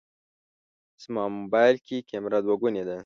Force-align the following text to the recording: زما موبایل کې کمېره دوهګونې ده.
زما 1.03 1.23
موبایل 1.37 1.75
کې 1.85 1.97
کمېره 2.09 2.39
دوهګونې 2.45 2.83
ده. 2.89 2.97